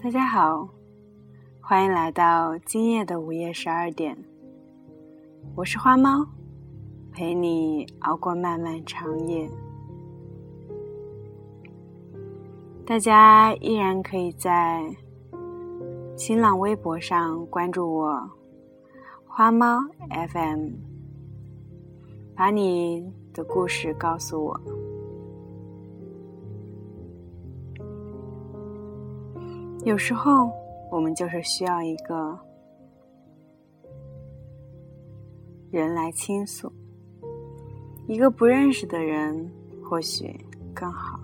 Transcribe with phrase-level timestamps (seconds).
[0.00, 0.68] 大家好，
[1.60, 4.16] 欢迎来到今夜的午夜十二点。
[5.56, 6.24] 我是花猫，
[7.10, 9.50] 陪你熬过漫漫长夜。
[12.86, 14.88] 大家依然可以在
[16.16, 18.30] 新浪微博上关注我，
[19.26, 19.80] 花猫
[20.32, 20.70] FM，
[22.36, 24.77] 把你的故事告诉我。
[29.84, 30.50] 有时候，
[30.90, 32.38] 我们就是需要一个
[35.70, 36.70] 人来倾诉，
[38.06, 39.50] 一个不认识的人
[39.82, 40.34] 或许
[40.74, 41.18] 更好。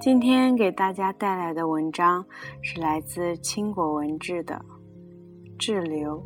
[0.00, 2.24] 今天给大家带来的文章
[2.62, 4.54] 是来自青果文志的
[5.58, 6.16] 《滞留》，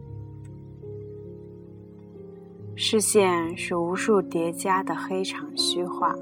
[2.76, 6.14] 视线是无数叠加的黑场虚化，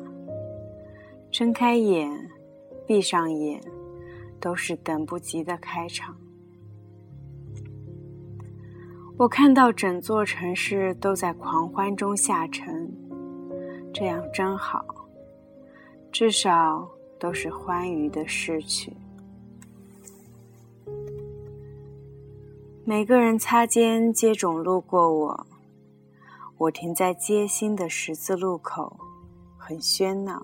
[1.30, 2.30] 睁开眼。
[2.86, 3.60] 闭上眼，
[4.40, 6.16] 都是等不及的开场。
[9.16, 12.92] 我看到整座城市都在狂欢中下沉，
[13.92, 14.84] 这样真好，
[16.10, 18.92] 至少都是欢愉的逝去。
[22.84, 25.46] 每个人擦肩接踵路过我，
[26.58, 28.98] 我停在街心的十字路口，
[29.56, 30.42] 很喧闹。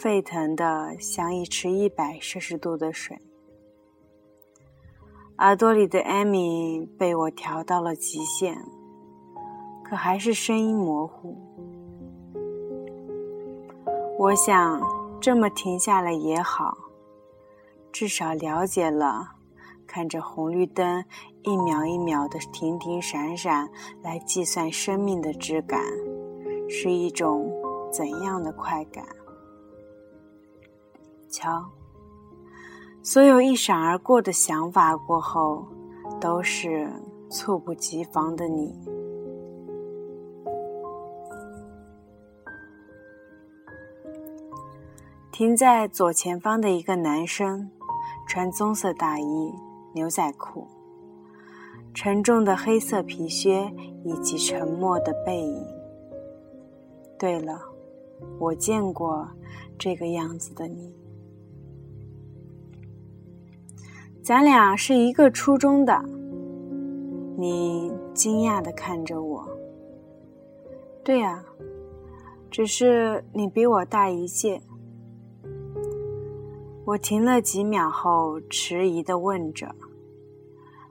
[0.00, 3.18] 沸腾的像一池一百摄氏度的水，
[5.38, 8.56] 耳朵里的艾米被我调到了极限，
[9.82, 11.36] 可还是声音模糊。
[14.16, 14.80] 我想
[15.20, 16.78] 这么停下来也好，
[17.90, 19.26] 至少了解了
[19.84, 21.04] 看着红绿灯
[21.42, 23.68] 一秒一秒的停停闪闪
[24.00, 25.82] 来计算生命的质感，
[26.68, 27.50] 是一种
[27.90, 29.04] 怎样的快感。
[31.28, 31.70] 瞧，
[33.02, 35.66] 所有一闪而过的想法过后，
[36.20, 36.90] 都是
[37.28, 38.74] 猝不及防的你。
[45.30, 47.70] 停在左前方的一个男生，
[48.26, 49.54] 穿棕色大衣、
[49.94, 50.66] 牛仔裤，
[51.94, 53.72] 沉重的黑色皮靴
[54.02, 55.64] 以及沉默的背影。
[57.16, 57.60] 对了，
[58.40, 59.28] 我见过
[59.78, 60.92] 这个样子的你。
[64.28, 66.04] 咱俩是一个初中的，
[67.38, 69.48] 你惊讶的看着我。
[71.02, 71.42] 对呀，
[72.50, 74.60] 只是你比我大一届。
[76.84, 79.74] 我停了几秒后，迟疑的问着：“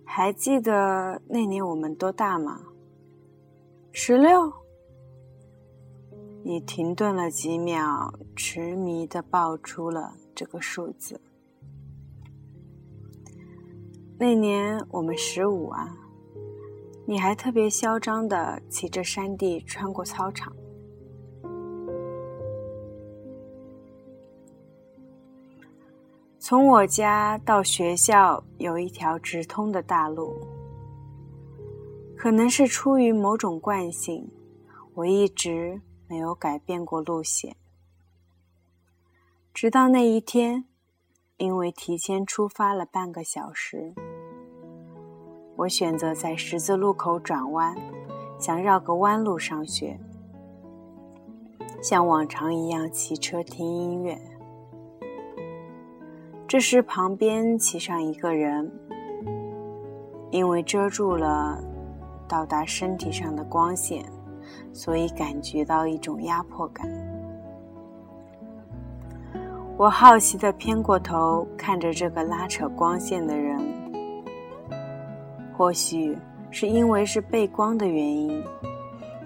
[0.03, 2.59] 还记得那年我们多大吗？”
[3.94, 4.52] 十六。
[6.42, 11.22] 你停顿了几秒，痴迷的报出了这个数字。
[14.19, 15.95] 那年我们十五啊，
[17.05, 20.51] 你还特别嚣张的骑着山地穿过操场。
[26.39, 30.35] 从我家到学校有一条直通的大路，
[32.17, 34.28] 可能是出于某种惯性，
[34.95, 37.55] 我一直没有改变过路线，
[39.53, 40.66] 直到那一天。
[41.39, 43.94] 因为提前出发了半个小时，
[45.57, 47.75] 我选择在十字路口转弯，
[48.38, 50.00] 想绕个弯路上学，
[51.81, 54.16] 像往常一样骑车听音乐。
[56.47, 58.72] 这时，旁边骑上一个人，
[60.29, 61.59] 因为遮住了
[62.28, 64.06] 到达身体上的光线，
[64.72, 66.88] 所以感觉到一种压迫感。
[69.75, 73.59] 我好奇的偏过头看着这个拉扯光线的人，
[75.57, 76.16] 或许
[76.51, 78.43] 是因为是背光的原因，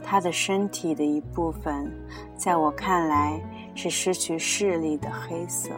[0.02, 1.92] 他的身体的一部分，
[2.38, 3.38] 在我看来
[3.76, 5.72] 是失去视力的黑色，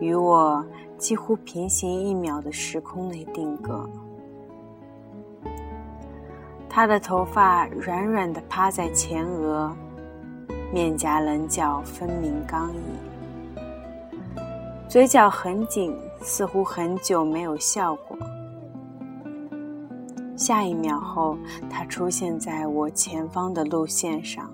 [0.00, 0.66] 与我
[0.98, 3.88] 几乎平行一秒的时空内定格。
[6.68, 9.72] 他的头发软软的趴在前额，
[10.72, 12.78] 面颊棱角分明刚毅。
[14.88, 18.18] 嘴角很紧，似乎很久没有笑过。
[20.36, 21.38] 下一秒后，
[21.70, 24.50] 他出现在我前方的路线上，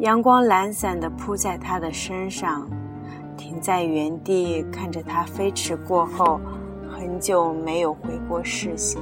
[0.00, 2.68] 阳光懒散地铺在他的身上，
[3.36, 6.38] 停在原地看着他飞驰过后，
[6.88, 9.00] 很久没有回过视线。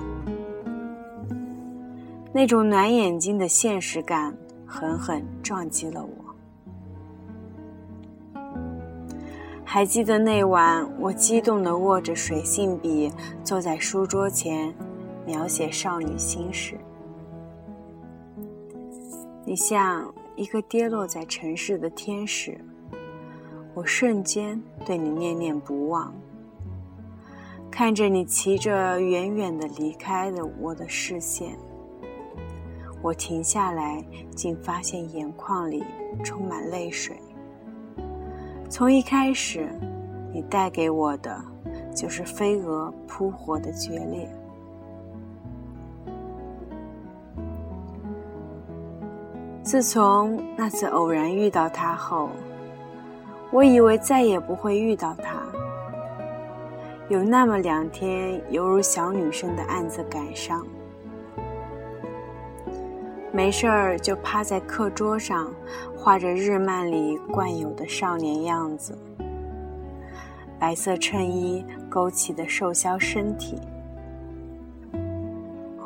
[2.32, 4.32] 那种暖眼睛的现实感
[4.64, 6.10] 狠狠撞击了我。
[9.64, 13.12] 还记得那晚，我激动地握着水性笔，
[13.42, 14.72] 坐在书桌前，
[15.28, 16.78] 描写少女心事。
[19.44, 22.58] 你像一个跌落在城市的天使，
[23.74, 26.14] 我瞬间对你念念不忘。
[27.70, 31.54] 看着你骑着远远的离开了我的视线，
[33.02, 34.02] 我停下来，
[34.34, 35.84] 竟发现眼眶里
[36.24, 37.14] 充满泪水。
[38.70, 39.68] 从一开始，
[40.32, 41.38] 你带给我的
[41.94, 44.26] 就是飞蛾扑火的决裂。
[49.68, 52.30] 自从那次偶然遇到他后，
[53.50, 55.42] 我以为再也不会遇到他。
[57.10, 60.66] 有那么两天，犹如小女生的暗自感伤。
[63.30, 65.52] 没事儿就趴在课桌上，
[65.94, 68.96] 画着日漫里惯有的少年样子。
[70.58, 73.58] 白色衬衣勾起的瘦削身体。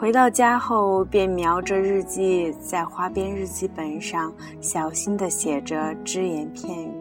[0.03, 6.93] 回到家后，便瞄着日记，在花边日记本上小心地写着只言片语。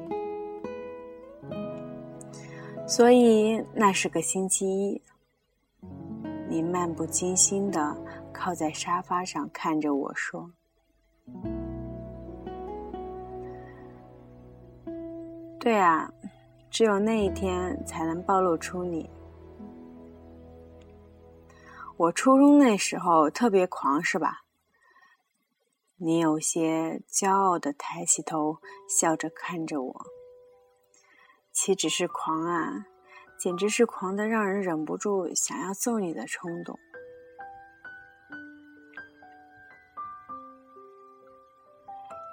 [2.86, 5.02] 所以那是个星期一，
[6.48, 7.98] 你漫不经心地。
[8.32, 10.52] 靠在沙发上看着我说
[15.60, 16.14] ：“对啊，
[16.70, 19.10] 只有那一天才能暴露出你。
[22.02, 24.42] 我初中那时候特别狂，是吧？”
[26.02, 28.58] 你有些骄傲的抬起头，
[28.90, 30.06] 笑着看着我。
[31.52, 32.88] 岂止是狂啊，
[33.38, 36.80] 简直是狂的让人忍不住想要揍你的冲动。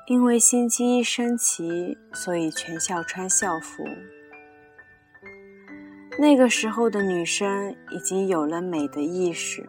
[0.06, 3.84] 因为星期一升旗，所以全校穿校服。
[6.20, 9.64] 那个时候的女生已经有了美的意识，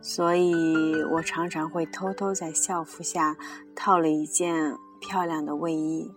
[0.00, 3.36] 所以我常常会偷偷在校服下
[3.76, 6.10] 套了一件漂亮的卫衣。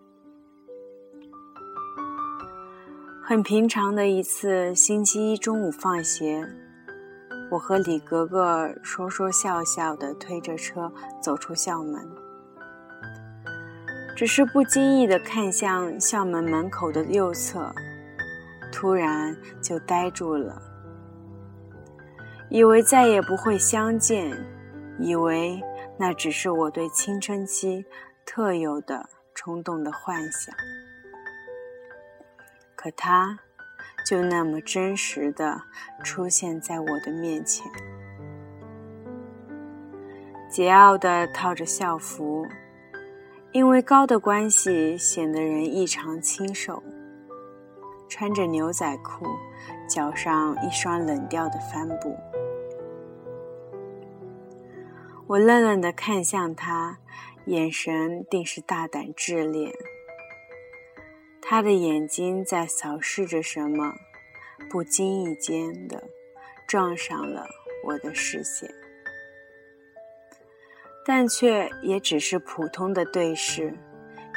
[3.21, 6.41] 很平常的一次星期一中午放学，
[7.51, 10.89] 我和李格格说说笑笑的推着车
[11.21, 12.09] 走出校门。
[14.15, 17.69] 只是不经意地看向校门门口的右侧，
[18.71, 20.61] 突然就呆住了，
[22.49, 24.35] 以为再也不会相见，
[24.99, 25.61] 以为
[25.97, 27.85] 那只是我对青春期
[28.25, 30.55] 特有的冲动的幻想。
[32.75, 33.39] 可他，
[34.05, 35.59] 就那么真实的
[36.03, 37.65] 出现在我的面前，
[40.51, 42.47] 桀骜的套着校服。
[43.53, 46.83] 因为高的关系，显得人异常清瘦。
[48.09, 49.25] 穿着牛仔裤，
[49.87, 52.17] 脚上一双冷掉的帆布。
[55.27, 56.99] 我愣愣地看向他，
[57.45, 59.73] 眼神定是大胆炽烈。
[61.41, 63.93] 他的眼睛在扫视着什么，
[64.69, 66.03] 不经意间的
[66.65, 67.45] 撞上了
[67.85, 68.69] 我的视线。
[71.05, 73.73] 但却也只是普通的对视，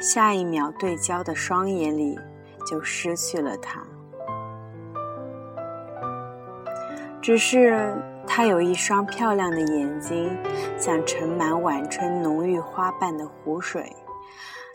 [0.01, 2.17] 下一秒对焦的双眼里
[2.61, 3.83] 就失去了他。
[7.23, 7.95] 只是
[8.27, 10.37] 他有一双漂亮的眼睛，
[10.79, 13.95] 像盛满晚春浓郁花瓣的湖水，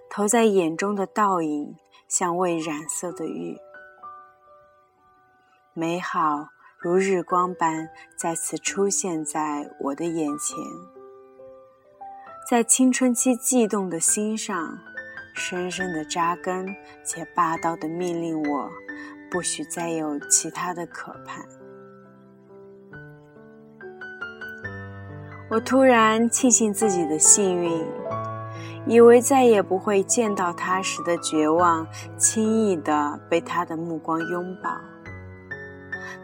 [0.09, 1.75] 投在眼中的倒影
[2.07, 3.57] 像未染色的玉，
[5.73, 6.47] 美好
[6.79, 10.57] 如日光般再次出现在我的眼前。
[12.47, 14.77] 在青春期悸动的心上，
[15.35, 16.65] 深深的扎根，
[17.03, 18.69] 且霸道的命令我，
[19.29, 21.45] 不许再有其他的可盼。
[25.49, 27.85] 我突然庆幸自己的幸运，
[28.87, 31.85] 以为再也不会见到他时的绝望，
[32.17, 34.71] 轻易的被他的目光拥抱。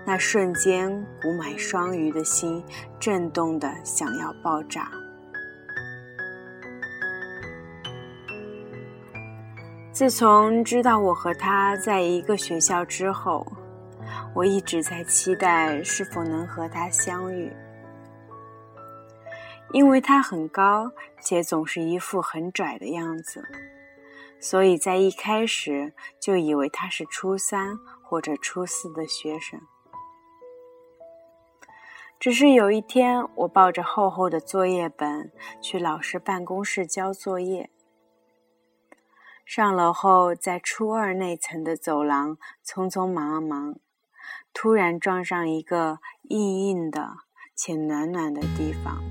[0.03, 0.89] 那瞬间，
[1.21, 2.63] 鼓满双鱼的心，
[2.99, 4.89] 震动的想要爆炸。
[10.01, 13.45] 自从知道我和他在一个学校之后，
[14.33, 17.53] 我一直在期待是否能和他相遇。
[19.73, 23.47] 因为他很高，且总是一副很拽的样子，
[24.39, 29.61] 所以在一开始就以为他是初三或者初四的学生。
[32.19, 35.31] 只是有一天，我抱着厚厚的作业本
[35.61, 37.69] 去老师办公室交作业。
[39.53, 43.75] 上楼后，在初二那层的走廊匆匆忙忙，
[44.53, 47.17] 突然撞上一个硬硬的
[47.53, 49.03] 且暖暖的地方。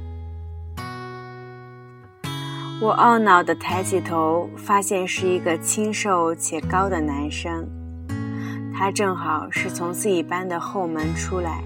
[2.80, 7.68] 我懊恼地抬起头，发现是一个清瘦且高的男生，
[8.74, 11.62] 他正好是从自己班的后门出来，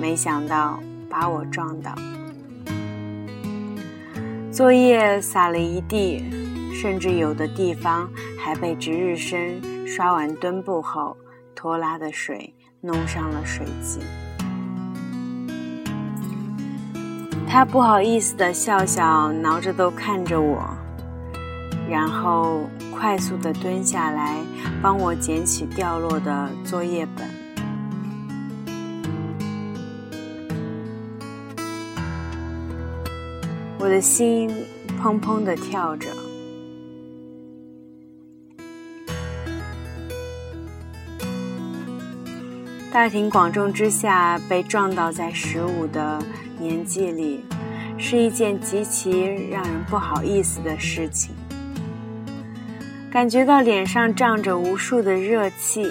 [0.00, 1.94] 没想到把我撞倒，
[4.50, 6.47] 作业撒了一地。
[6.80, 8.08] 甚至有的地方
[8.38, 11.16] 还被值日生刷完墩布后
[11.52, 13.98] 拖拉的水弄上了水迹。
[17.48, 20.62] 他不好意思的笑笑，挠着头看着我，
[21.90, 24.36] 然后快速的蹲下来
[24.80, 27.28] 帮我捡起掉落的作业本。
[33.80, 34.48] 我的心
[35.02, 36.06] 砰砰的跳着。
[42.90, 46.18] 大庭广众之下被撞倒在十五的
[46.58, 47.44] 年纪里，
[47.98, 51.34] 是一件极其让人不好意思的事情。
[53.10, 55.86] 感觉到脸上胀着无数的热气，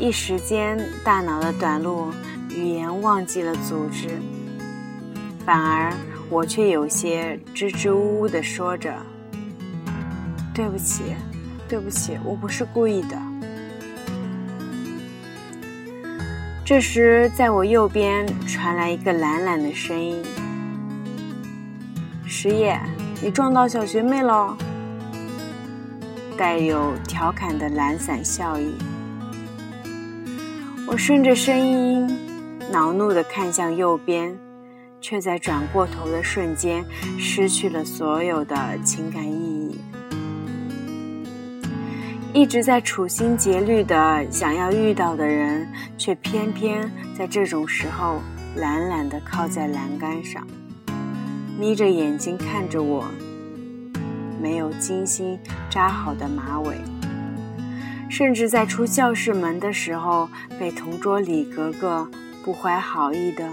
[0.00, 2.10] 一时间大脑的短路，
[2.50, 4.08] 语言忘记了组织，
[5.44, 5.92] 反而
[6.28, 8.92] 我却有些支支吾吾地说着
[10.52, 11.14] ：“对不起，
[11.68, 13.16] 对不起，我不是故意的。”
[16.66, 20.20] 这时，在我右边传来一个懒懒的声音
[22.26, 22.76] ：“石野，
[23.22, 24.58] 你撞到小学妹了。”
[26.36, 28.74] 带有调侃的懒散笑意。
[30.88, 32.04] 我顺着声音，
[32.72, 34.36] 恼怒地看向右边，
[35.00, 36.84] 却在转过头的瞬间
[37.16, 39.80] 失去了所有的情感意义。
[42.36, 45.66] 一直在处心积虑的想要遇到的人，
[45.96, 48.20] 却偏偏在这种时候
[48.56, 50.46] 懒懒的靠在栏杆上，
[51.58, 53.06] 眯着眼睛看着我。
[54.38, 55.38] 没有精心
[55.70, 56.76] 扎好的马尾，
[58.10, 60.28] 甚至在出教室门的时候，
[60.60, 62.06] 被同桌李格格
[62.44, 63.48] 不怀好意的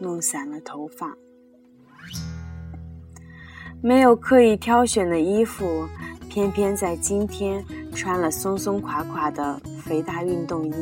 [0.00, 1.14] 弄散了头发。
[3.80, 5.88] 没有刻意挑选的衣服。
[6.26, 7.64] 偏偏在今天
[7.94, 10.74] 穿了松松垮垮的肥大运动衣，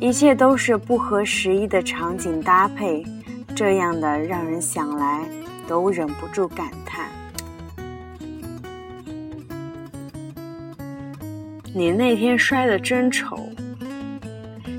[0.00, 3.04] 一切都是不合时宜的场景搭配，
[3.54, 5.24] 这样的让人想来
[5.68, 7.06] 都忍不住感叹：
[11.74, 13.38] 你那天摔得真丑。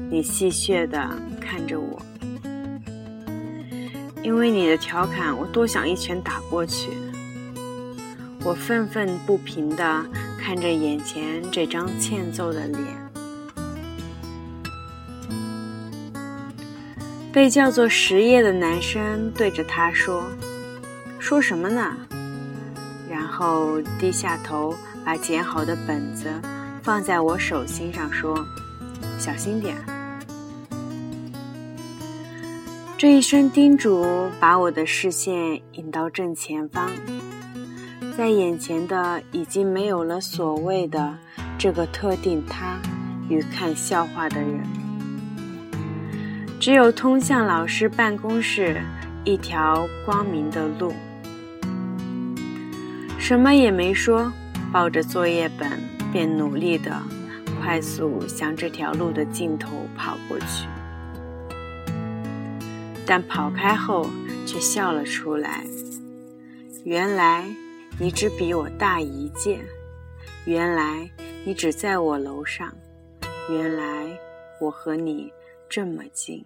[0.09, 1.09] 你戏谑地
[1.41, 2.00] 看着我，
[4.21, 6.89] 因为你的调侃，我多想一拳打过去。
[8.45, 10.05] 我愤愤不平地
[10.38, 12.83] 看着眼前这张欠揍的脸，
[17.31, 20.23] 被叫做实业的男生对着他说
[21.19, 21.95] ：“说什么呢？”
[23.09, 26.29] 然后低下头，把捡好的本子
[26.81, 28.38] 放在我手心上，说
[29.17, 29.77] ：“小心点。”
[32.97, 36.91] 这一声叮嘱把我的视线引到正前方。
[38.15, 41.17] 在眼前的已经没有了所谓的
[41.58, 42.79] 这个特定他
[43.27, 44.62] 与看笑话的人，
[46.60, 48.79] 只有通向老师办公室
[49.24, 50.93] 一条光明的路。
[53.17, 54.32] 什么也没说，
[54.72, 55.67] 抱着作业本
[56.12, 57.01] 便努力的
[57.60, 60.67] 快速向这条路的尽头跑过去，
[63.08, 64.08] 但跑开后
[64.46, 65.65] 却笑了出来，
[66.84, 67.43] 原来。
[68.00, 69.63] 你只比我大一届，
[70.45, 71.07] 原来
[71.45, 72.75] 你只在我楼上，
[73.51, 74.19] 原来
[74.59, 75.31] 我和你
[75.69, 76.43] 这么近。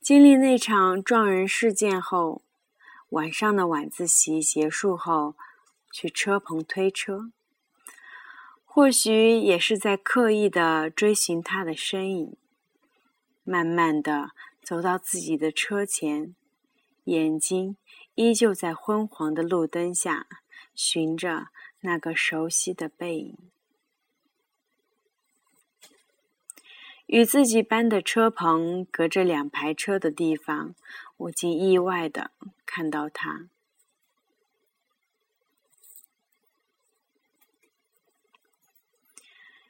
[0.00, 2.42] 经历那场撞人事件后，
[3.10, 5.34] 晚上的晚自习结束后，
[5.92, 7.30] 去车棚推车，
[8.64, 12.36] 或许也是在刻意的追寻他的身影，
[13.44, 14.30] 慢慢的
[14.62, 16.34] 走到自己的车前。
[17.06, 17.76] 眼睛
[18.16, 20.26] 依旧在昏黄的路灯下
[20.74, 21.48] 寻着
[21.80, 23.38] 那个熟悉的背影。
[27.06, 30.74] 与自己班的车棚隔着两排车的地方，
[31.16, 32.32] 我竟意外的
[32.64, 33.48] 看到他，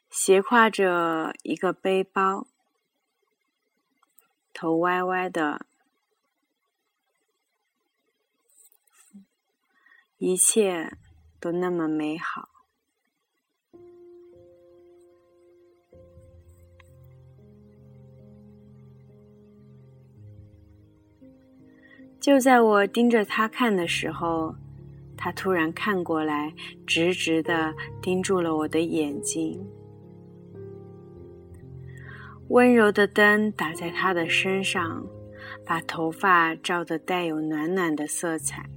[0.09, 2.47] 斜挎着一个背包，
[4.55, 5.67] 头歪歪的。
[10.19, 10.97] 一切
[11.39, 12.49] 都那么美好。
[22.19, 24.55] 就在我盯着他看的时候，
[25.19, 26.53] 他突然看过来，
[26.87, 29.65] 直直的盯住了我的眼睛。
[32.49, 35.07] 温柔的灯打在他的身上，
[35.65, 38.69] 把头发照得带有暖暖的色彩。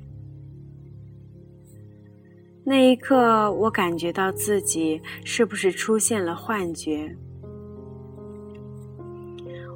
[2.70, 7.18] 那一刻，我感觉到自己是不是出现了幻觉？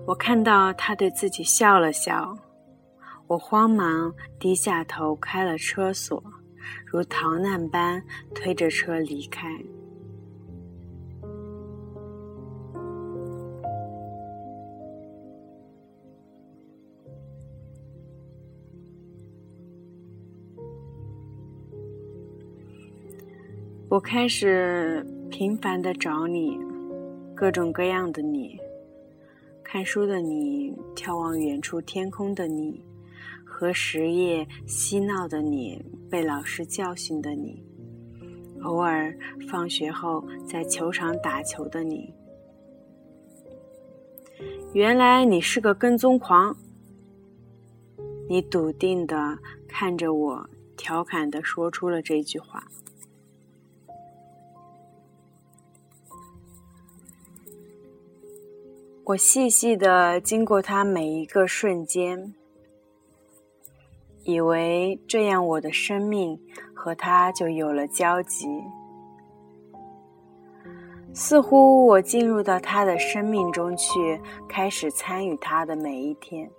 [0.05, 2.37] 我看到他对自己笑了笑。
[3.25, 6.23] 我慌忙低下头，开了车锁，
[6.85, 7.99] 如逃难般
[8.35, 9.49] 推着车离开。
[23.93, 26.57] 我开始频繁的找你，
[27.35, 28.59] 各种各样的你，
[29.63, 32.83] 看书的你，眺望远处天空的你。
[33.45, 37.63] 和实业嬉闹的你，被老师教训的你，
[38.63, 39.15] 偶尔
[39.47, 42.11] 放学后在球场打球的你，
[44.73, 46.57] 原来你是个跟踪狂。
[48.27, 52.67] 你笃定的看着我，调侃的说出了这句话。
[59.05, 62.33] 我细细的经过他每一个瞬间。
[64.23, 66.39] 以为这样，我的生命
[66.73, 68.47] 和他就有了交集。
[71.13, 76.49] 似乎我进入到他的生命中去，开始参与他的每一天。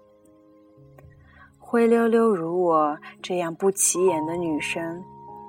[1.59, 5.03] 灰溜溜如我这样不起眼的女生，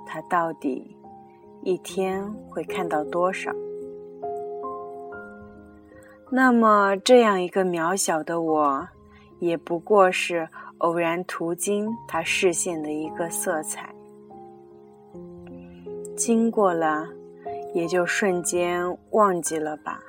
[0.06, 0.96] 她到底
[1.62, 3.52] 一天会看到多少？
[6.36, 8.86] 那么，这样一个渺小的我，
[9.39, 10.50] 也不过是。
[10.80, 13.95] 偶然途经他视线的一个色彩，
[16.17, 17.08] 经过了，
[17.74, 20.02] 也就瞬间忘记了吧。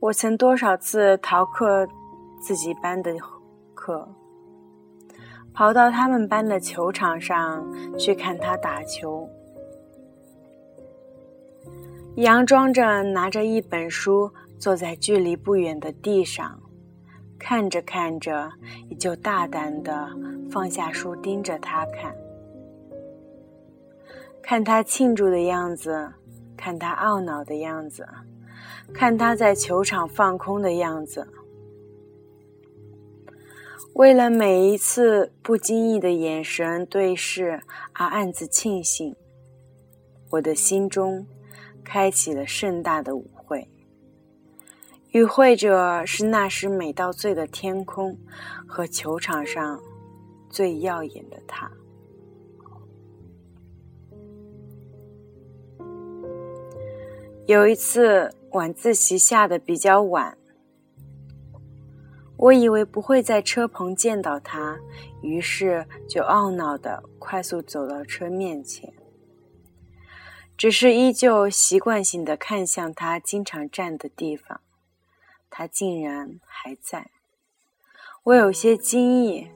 [0.00, 1.86] 我曾多少次逃课
[2.40, 3.14] 自己班的
[3.74, 4.08] 课，
[5.52, 7.62] 跑到他们班的球场上
[7.98, 9.28] 去看他打球，
[12.20, 16.60] 佯装着拿着一本书，坐在距离不远的地上。
[17.38, 18.52] 看着看着，
[18.90, 20.06] 也就大胆的
[20.50, 22.14] 放下书，盯着他看，
[24.42, 26.12] 看他庆祝的样子，
[26.58, 28.06] 看他懊恼的样子，
[28.92, 31.26] 看他在球场放空的样子。
[33.94, 37.62] 为了每一次不经意的眼神对视
[37.94, 39.16] 而暗自庆幸，
[40.32, 41.26] 我的心中
[41.90, 43.68] 开启了盛大的舞会。
[45.08, 48.16] 与会者是那时美到醉的天空
[48.64, 49.80] 和球场上
[50.48, 51.68] 最耀眼的他。
[57.46, 60.38] 有一次晚自习下的比较晚，
[62.36, 64.78] 我以为不会在车棚见到他，
[65.22, 68.88] 于是就懊恼的快速走到车面前，
[70.60, 74.60] 只是依旧习惯性的看向他经常站的地方。
[75.48, 77.08] 他竟然还在，
[78.24, 79.48] 我有些惊异。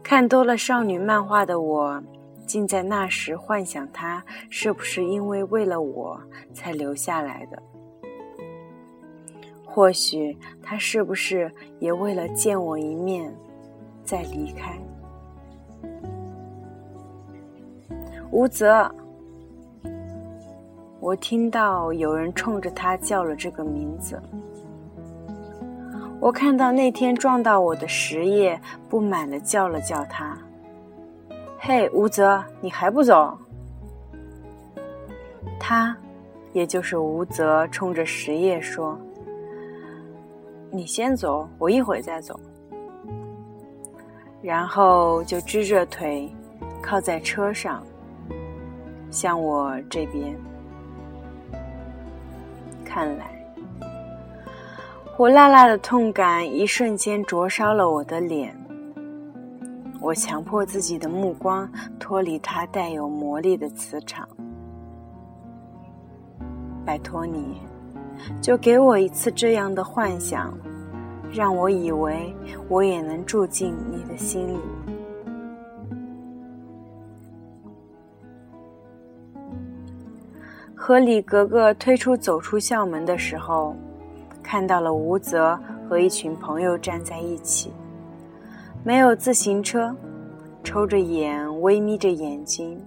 [0.00, 2.00] 看多了少女漫画的我，
[2.46, 6.22] 竟在那时幻想他是不是因为为了我
[6.54, 7.60] 才留下来的？
[9.64, 13.36] 或许他是不是也为了见我一面
[14.04, 14.78] 再离开？
[18.30, 18.88] 吴泽。
[21.06, 24.20] 我听到有人冲着他叫了这个名字。
[26.18, 30.36] 我看到那天撞到我的实业，不满的叫了叫他
[31.60, 33.38] ：“嘿，吴泽，你还不走？”
[35.60, 35.96] 他，
[36.52, 38.98] 也就是吴泽，冲着实业说
[40.72, 42.36] ：“你先走，我一会再走。”
[44.42, 46.28] 然后就支着腿，
[46.82, 47.80] 靠在车上，
[49.08, 50.36] 向我这边。
[52.96, 53.30] 看来，
[55.12, 58.56] 火辣辣的痛感一瞬间灼烧了我的脸。
[60.00, 64.26] 我强迫自己的目光脱离它带有魔力的磁场。
[66.86, 67.60] 拜托你，
[68.40, 70.56] 就给我一次这样的幻想，
[71.30, 72.34] 让我以为
[72.66, 74.58] 我也能住进你的心里。
[80.78, 83.74] 和李格格推出走出校门的时候，
[84.42, 85.58] 看到了吴泽
[85.88, 87.72] 和一群朋友站在一起，
[88.84, 89.96] 没有自行车，
[90.62, 92.78] 抽着烟，微眯着眼睛。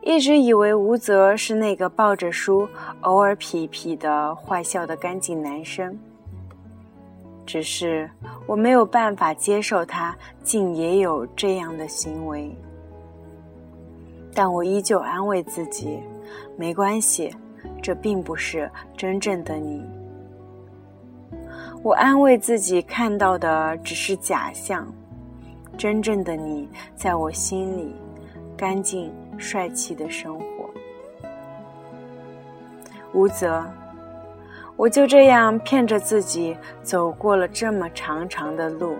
[0.00, 2.66] 一直以为吴泽是那个抱着书、
[3.02, 5.98] 偶尔痞痞的坏笑的干净男生，
[7.44, 8.08] 只是
[8.46, 12.56] 我没有办法接受他竟也有这样的行为。
[14.34, 16.00] 但我依旧安慰自己，
[16.56, 17.34] 没关系，
[17.82, 19.84] 这并不是真正的你。
[21.82, 24.86] 我安慰自己，看到的只是假象，
[25.76, 27.94] 真正的你在我心里，
[28.56, 30.44] 干净帅气的生活。
[33.12, 33.62] 吴泽，
[34.76, 38.96] 我就这样骗着自己走过了这么长长的路，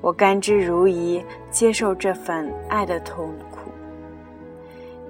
[0.00, 3.30] 我甘之如饴，接受这份爱的痛。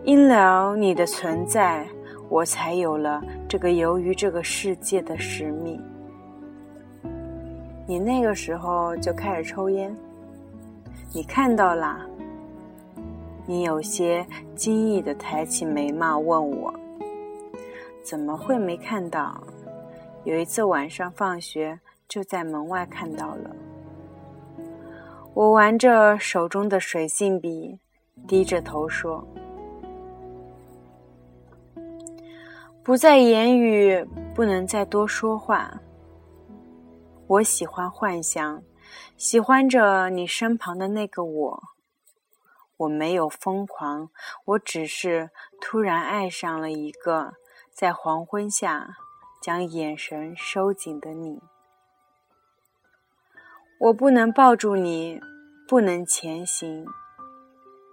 [0.09, 1.87] 因了你的存在，
[2.31, 5.79] 我才有了这个由于这个世界的使命。
[7.87, 9.95] 你那个时候就开始抽烟，
[11.13, 12.01] 你看到啦？
[13.45, 16.73] 你有些惊异的抬起眉毛问我
[18.03, 19.39] ：“怎么会没看到？”
[20.25, 23.51] 有一次晚上放学就在门外看到了。
[25.35, 27.79] 我玩着手中的水性笔，
[28.27, 29.23] 低着头说。
[32.89, 34.03] 不再言语，
[34.35, 35.79] 不能再多说话。
[37.27, 38.63] 我喜欢幻想，
[39.19, 41.63] 喜欢着你身旁的那个我。
[42.79, 44.09] 我没有疯狂，
[44.47, 45.29] 我只是
[45.61, 47.35] 突然爱上了一个
[47.75, 48.97] 在黄昏下
[49.43, 51.43] 将眼神收紧的你。
[53.81, 55.21] 我不能抱住你，
[55.69, 56.87] 不能前行，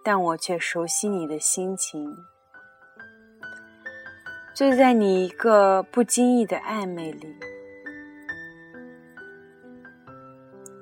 [0.06, 2.16] 但我却熟悉你的心情。
[4.56, 7.36] 醉在你一个不经意的暧昧里，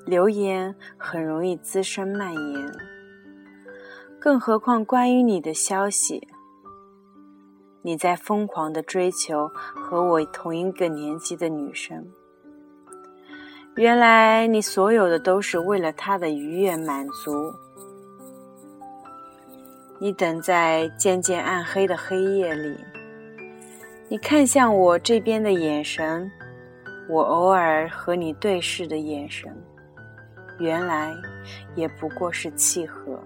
[0.05, 2.71] 流言很容易滋生蔓延，
[4.19, 6.27] 更何况关于你的消息，
[7.81, 12.05] 你在疯狂的追求和我同一个年纪的女生，
[13.75, 17.51] 原来你所有的都是为了她的愉悦满足，
[19.97, 22.77] 你等在渐渐暗黑的黑夜里。
[24.13, 26.32] 你看向我这边的眼神，
[27.10, 29.52] 我偶尔和你对视的眼神，
[30.60, 31.12] 原来
[31.73, 33.19] 也不过是契合。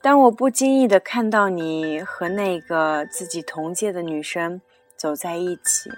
[0.00, 4.60] 当我不经意的看到你和那个自己同届的女生
[4.96, 5.88] 走在一起，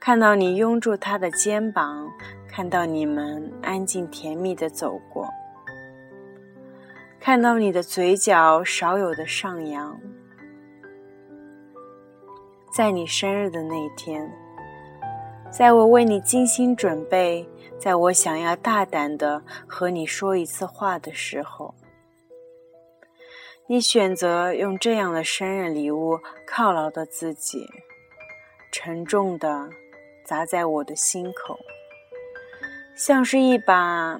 [0.00, 2.10] 看到你拥住她的肩膀，
[2.48, 5.28] 看到你们安静甜蜜的走过，
[7.20, 10.00] 看到你的嘴角少有的上扬。
[12.80, 14.26] 在你生日的那一天，
[15.50, 17.46] 在我为你精心准备，
[17.78, 21.74] 在我想要大胆的和你说一次话的时候，
[23.66, 27.68] 你选择用这样的生日礼物犒劳的自己，
[28.72, 29.68] 沉重的
[30.24, 31.58] 砸在我的心口，
[32.94, 34.18] 像是一把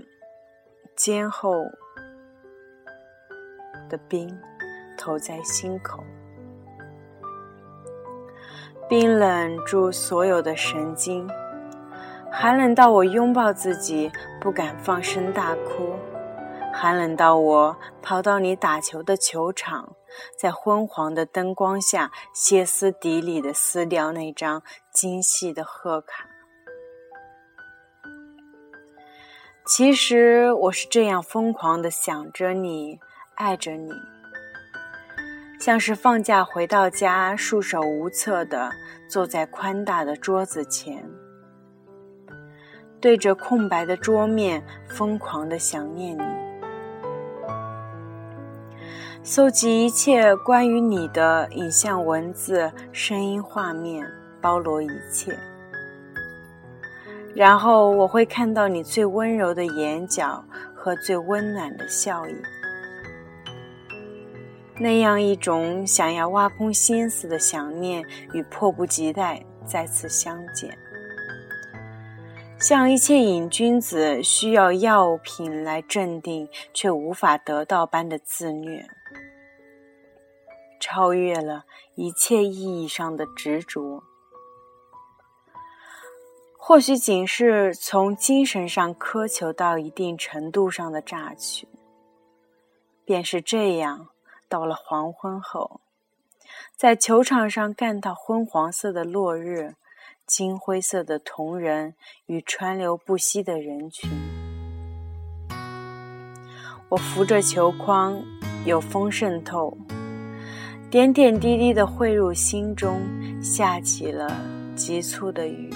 [0.94, 1.50] 坚厚
[3.88, 4.38] 的冰
[4.98, 6.04] 投在心口。
[8.90, 11.30] 冰冷住所有的神经，
[12.28, 15.94] 寒冷到我拥抱自己不敢放声大哭，
[16.74, 19.94] 寒冷到我跑到你打球的球场，
[20.36, 24.60] 在昏黄的灯光下歇斯底里的撕掉那张
[24.92, 26.26] 精细的贺卡。
[29.64, 32.98] 其实我是这样疯狂的想着你，
[33.36, 33.92] 爱着你。
[35.60, 38.70] 像是放假回到家，束手无策的
[39.06, 41.06] 坐在宽大的桌子前，
[42.98, 46.22] 对着空白的桌面疯狂的想念你，
[49.22, 55.38] 搜集一切关于你的影像、文字、声音、画面，包罗一切。
[57.34, 60.42] 然后我会看到你最温柔的眼角
[60.74, 62.34] 和最温暖的笑意。
[64.82, 70.74] 那样一种想要挖空心思的想念与迫不及待再次相见，
[72.58, 78.82] 像一切瘾君子需要药品来镇定却无法得到般的自虐，
[80.80, 84.02] 超越了一切意义上的执着。
[86.56, 91.68] 或许仅是从精神上苛求到一定程度上的榨取。
[93.04, 94.08] 便是这样，
[94.50, 95.80] 到了黄昏后，
[96.76, 99.76] 在球场上干到昏黄色的落日，
[100.26, 101.94] 金灰色的铜人
[102.26, 104.10] 与川流不息的人群。
[106.88, 108.20] 我扶着球框，
[108.64, 109.78] 有风渗透，
[110.90, 113.00] 点点滴滴的汇入心中，
[113.40, 114.36] 下起了
[114.74, 115.72] 急促的雨。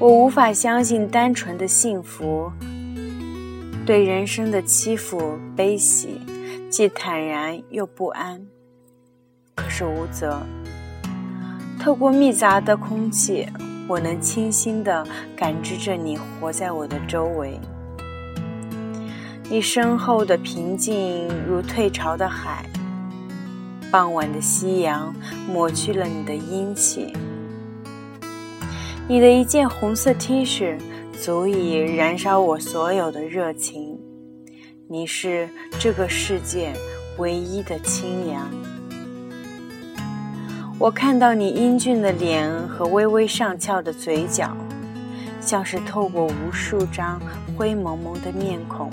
[0.00, 2.50] 我无法相信单纯的幸福，
[3.90, 6.20] 对人生的欺负悲喜，
[6.70, 8.40] 既坦然又不安。
[9.56, 10.40] 可是无责，
[11.76, 13.48] 透过密杂的空气，
[13.88, 17.58] 我能清晰地感知着你活在我的周围。
[19.48, 22.64] 你身后的平静如退潮的海，
[23.90, 25.12] 傍晚的夕阳
[25.48, 27.12] 抹去了你的阴气。
[29.08, 30.78] 你的一件红色 T 恤
[31.22, 33.94] 足以燃烧我所有的热情。
[34.88, 35.46] 你是
[35.78, 36.72] 这个世界
[37.18, 38.50] 唯一的清凉。
[40.78, 44.56] 我看到你英俊的脸和微微上翘的嘴角，
[45.42, 47.20] 像是透过无数张
[47.54, 48.90] 灰蒙蒙的面孔，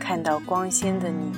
[0.00, 1.32] 看到光鲜的你。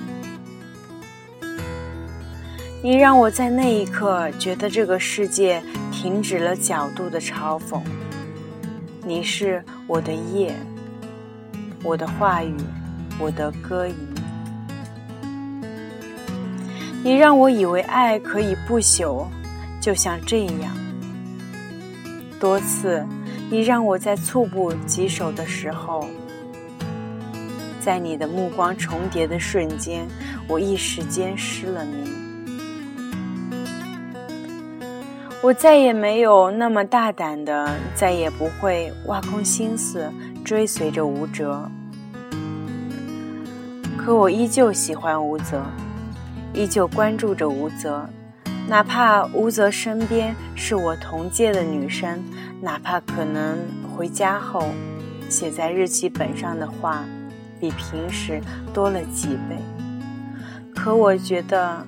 [2.84, 5.60] 你让我在那一刻觉得这个世界。
[5.90, 7.80] 停止了角度的嘲讽。
[9.06, 10.56] 你是我的夜，
[11.82, 12.56] 我的话语，
[13.20, 13.94] 我的歌吟。
[17.02, 19.26] 你让我以为爱可以不朽，
[19.78, 20.74] 就像这样。
[22.40, 23.04] 多次，
[23.50, 26.08] 你让我在猝不及手的时候，
[27.78, 30.08] 在你的目光重叠的瞬间，
[30.48, 32.23] 我一时间失了明。
[35.44, 40.10] 我再也没有那么大胆的，再也不会挖空心思
[40.42, 41.70] 追随着吴哲。
[43.98, 45.62] 可我依旧喜欢吴泽，
[46.54, 48.08] 依旧关注着吴泽，
[48.66, 52.24] 哪怕吴泽身边是我同届的女生，
[52.62, 53.58] 哪怕可能
[53.94, 54.68] 回家后
[55.28, 57.04] 写在日记本上的话
[57.60, 58.40] 比平时
[58.72, 59.58] 多了几倍，
[60.74, 61.86] 可我觉得。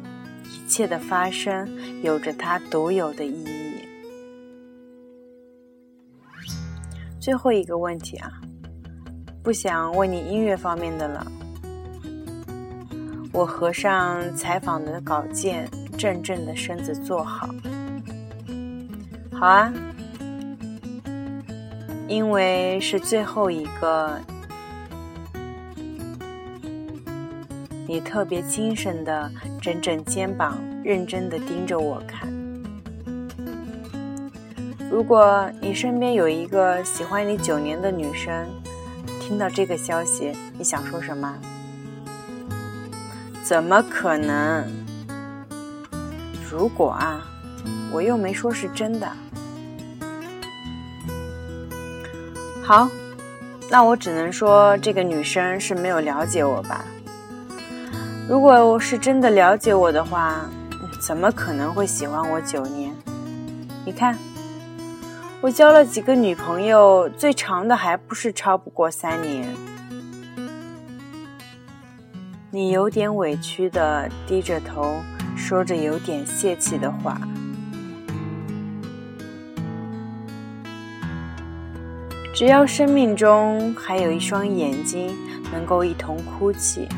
[0.67, 1.65] 一切的发生
[2.03, 3.87] 有着它独有的意义。
[7.21, 8.33] 最后一个问题啊，
[9.45, 11.25] 不想问你音乐方面的了。
[13.33, 17.49] 我合上采访的稿件，正正的身子坐好。
[19.31, 19.73] 好啊，
[22.09, 24.21] 因为是最后一个。
[27.89, 29.31] 你特别精神的
[29.63, 32.29] 整整肩膀，认真的盯着我看。
[34.91, 38.49] 如果你身边有一个喜欢你九年的女生，
[39.21, 41.33] 听到这个消息，你想说什么？
[43.45, 44.65] 怎么可能？
[46.51, 47.25] 如果啊，
[47.93, 49.09] 我又没说是真的。
[52.65, 52.89] 好，
[53.71, 56.85] 那我只能说这个女生是没有了解我吧。
[58.29, 60.51] 如果是真的了解我的话，
[61.01, 62.93] 怎么可能会喜欢我九年？
[63.85, 64.19] 你看，
[65.41, 69.47] 我交了几个女朋友，最长的还不是超不过三年。
[72.51, 74.97] 你有点委屈的低着头，
[75.37, 77.21] 说着有点泄气的话。
[82.35, 85.17] 只要生命中还有一双眼睛，
[85.53, 86.89] 能够一同哭泣。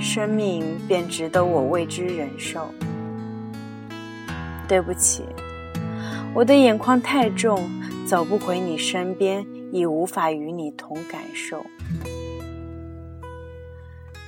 [0.00, 2.68] 生命便值得我为之忍受。
[4.68, 5.24] 对不起，
[6.34, 7.68] 我的眼眶太重，
[8.06, 11.64] 走不回你身边，已无法与你同感受。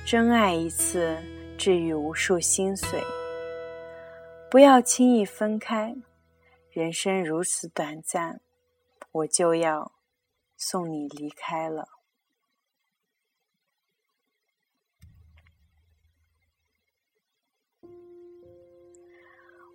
[0.05, 1.15] 真爱一次，
[1.57, 2.99] 治愈无数心碎。
[4.49, 5.95] 不要轻易分开，
[6.71, 8.41] 人生如此短暂，
[9.11, 9.93] 我就要
[10.57, 11.87] 送你离开了。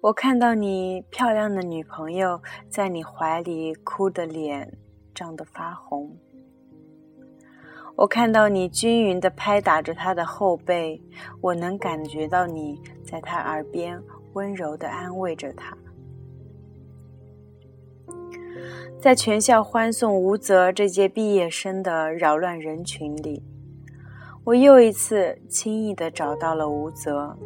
[0.03, 4.77] 我看到你漂亮的女朋友在你怀里哭的脸
[5.15, 6.15] 涨得发红，
[7.97, 11.01] 我看到你均匀的拍打着她的后背，
[11.41, 14.01] 我能感觉到你在她耳边
[14.35, 15.77] 温柔的安慰着她。
[19.01, 23.43] 在全校欢送吴泽这届毕业生的扰乱人群里，
[24.45, 27.37] 我又一次轻易的找到了吴泽。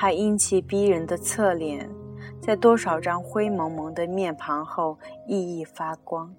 [0.00, 1.90] 他英气逼人的侧脸，
[2.40, 6.32] 在多少张灰蒙蒙的面庞后熠熠发光。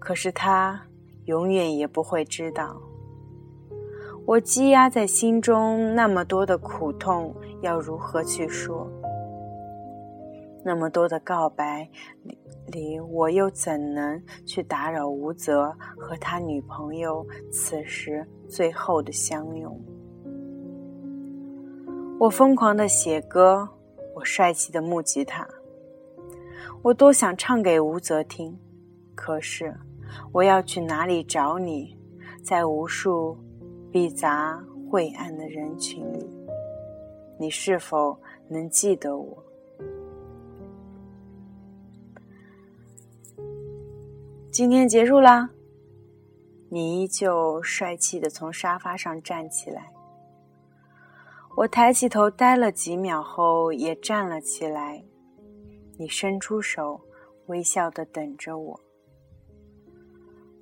[0.00, 0.82] 可是他
[1.26, 2.76] 永远也不会知道，
[4.26, 8.90] 我积压在心中那么多的苦痛要如何去说，
[10.64, 11.88] 那么多的告白
[12.66, 19.80] 里，我又怎能去打扰吴泽和他女朋友此时最后的相拥？
[22.20, 23.68] 我疯狂的写歌，
[24.12, 25.46] 我帅气的木吉他，
[26.82, 28.58] 我多想唱给吴泽听，
[29.14, 29.72] 可是
[30.32, 31.96] 我要去哪里找你？
[32.42, 33.38] 在无数
[33.92, 36.28] 逼杂晦暗的人群里，
[37.38, 39.44] 你是否能记得我？
[44.50, 45.48] 今天结束啦，
[46.68, 49.92] 你依旧帅气的从沙发上站起来。
[51.58, 55.02] 我抬起头，呆了几秒后，也站了起来。
[55.98, 57.00] 你伸出手，
[57.46, 58.80] 微笑的等着我。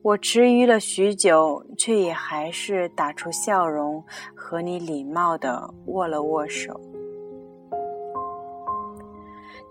[0.01, 4.03] 我迟疑了许久，却也还是打出笑容，
[4.35, 6.81] 和你礼貌的握了握手。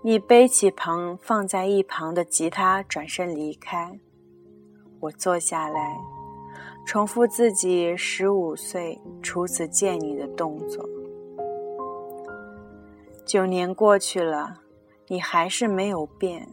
[0.04, 3.98] 你背起旁放在一旁的吉他，转身离开。
[5.00, 5.96] 我坐下来，
[6.86, 10.88] 重复自己十五岁初次见你的动作。
[13.26, 14.60] 九年过去了，
[15.08, 16.48] 你还是没有变。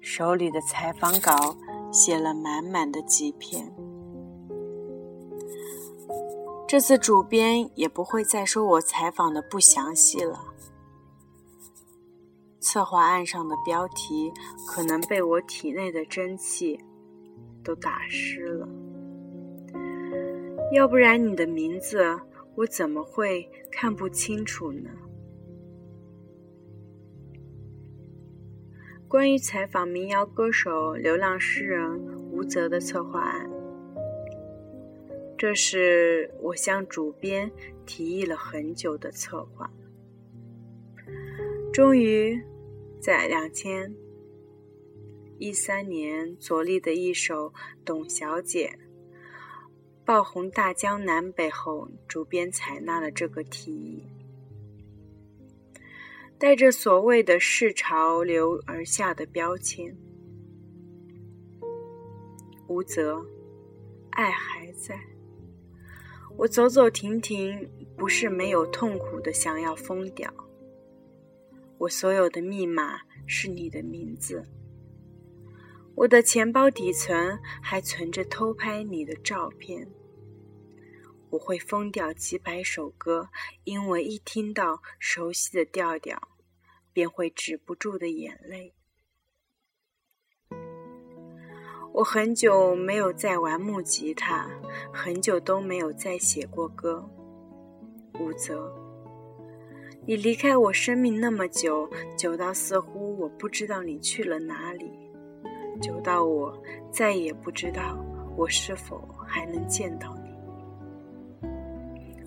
[0.00, 1.56] 手里的采访稿
[1.92, 3.72] 写了满满的几篇。
[6.66, 10.40] 这次主编也不会再说我采访的不详细了。
[12.58, 14.32] 策划案上的标题
[14.66, 16.76] 可能被我体内的真气
[17.62, 18.68] 都打湿了。
[20.72, 22.18] 要不然你的名字。
[22.56, 24.90] 我怎么会看不清楚呢？
[29.08, 33.48] 关于采访民谣歌手、流浪诗人吴泽的策划案，
[35.36, 37.50] 这是我向主编
[37.86, 39.70] 提议了很久的策划。
[41.72, 42.40] 终于，
[43.00, 43.94] 在两千
[45.38, 47.50] 一三年，左立的一首
[47.84, 48.78] 《董小姐》。
[50.04, 54.06] 爆红大江南北后，主编采纳了这个提议，
[56.38, 59.96] 带着所谓的“是潮流而下的标签”。
[62.68, 63.24] 无责，
[64.10, 65.00] 爱还在。
[66.36, 70.30] 我走走停停，不是没有痛苦的想要疯掉。
[71.78, 74.46] 我所有的密码是你的名字，
[75.96, 79.88] 我的钱包底层还存着偷拍你的照片。
[81.30, 83.28] 我会疯掉几百首歌，
[83.64, 86.20] 因为一听到熟悉的调调，
[86.92, 88.74] 便会止不住的眼泪。
[91.92, 94.50] 我很久没有再玩木吉他，
[94.92, 97.08] 很久都没有再写过歌。
[98.20, 98.72] 武则，
[100.06, 104.90] 你离开我生命那么久，久到似乎我不知道你去了哪里，
[105.80, 106.56] 久到我
[106.90, 107.98] 再也不知道
[108.36, 110.34] 我是否还能见到你。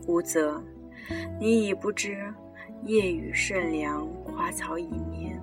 [0.08, 0.62] 无则，
[1.40, 2.34] 你已不知
[2.84, 5.38] 夜雨甚凉，花草已眠，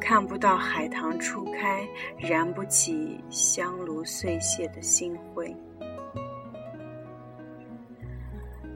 [0.00, 1.86] 看不到海棠初开，
[2.18, 5.54] 燃不起香炉碎屑的星辉。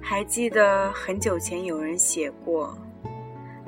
[0.01, 2.79] 还记得很久前有人写过：“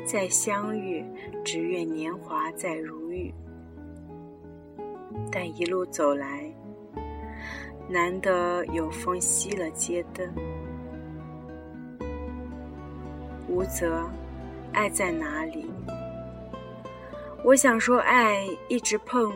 [0.07, 1.05] 再相遇，
[1.45, 3.35] 只愿年华再如玉。”
[5.31, 6.51] 但一路走来，
[7.89, 10.27] 难得有风熄了街灯。
[13.49, 14.09] 无责，
[14.73, 15.67] 爱在哪里？
[17.45, 19.33] 我想说，爱一直碰，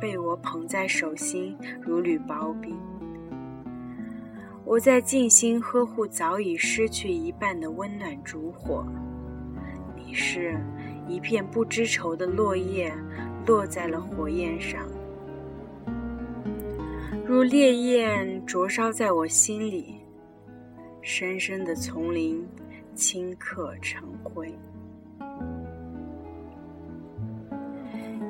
[0.00, 2.76] 被我捧在手心，如履薄冰。
[4.64, 8.84] 我在静心呵护早已失去一半的温暖烛火。
[9.96, 10.58] 你是
[11.08, 12.92] 一片不知愁的落叶，
[13.46, 14.86] 落在了火焰上，
[17.28, 19.96] 如烈焰灼烧在我心里，
[21.02, 22.46] 深深的丛林。
[22.94, 24.50] 顷刻成灰。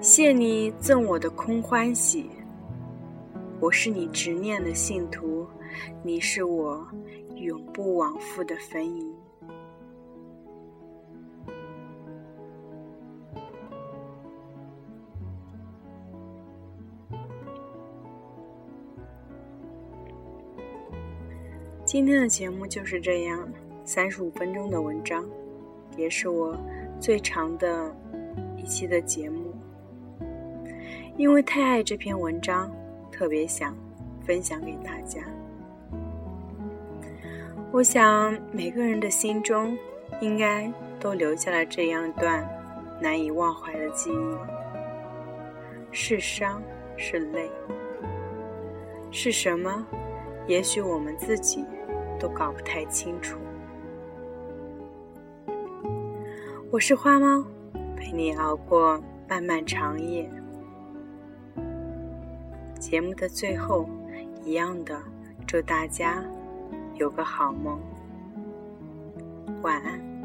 [0.01, 2.29] 谢你赠我的空欢喜，
[3.61, 5.47] 我是你执念的信徒，
[6.03, 6.85] 你是我
[7.37, 9.16] 永不往复的坟茔。
[21.97, 23.49] 今天的节目就是这样。
[23.83, 25.27] 三十五分钟的文章，
[25.97, 26.55] 也是我
[27.01, 27.91] 最长的
[28.59, 29.51] 一期的节目。
[31.17, 32.71] 因为太爱这篇文章，
[33.11, 33.75] 特别想
[34.27, 35.23] 分享给大家。
[37.73, 39.75] 我想每个人的心中，
[40.21, 40.71] 应该
[41.01, 42.47] 都留下了这样一段
[43.01, 44.37] 难以忘怀的记忆。
[45.93, 46.63] 是伤，
[46.99, 47.51] 是泪，
[49.11, 49.87] 是什么？
[50.47, 51.65] 也许我们自己
[52.19, 53.39] 都搞不太清楚。
[56.71, 57.45] 我是花猫，
[57.97, 60.29] 陪你熬过漫漫长夜。
[62.79, 63.89] 节目的最后，
[64.45, 65.01] 一样的，
[65.47, 66.25] 祝大家
[66.95, 67.81] 有个好梦，
[69.63, 70.16] 晚安。